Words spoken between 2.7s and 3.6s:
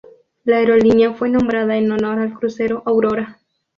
"Aurora".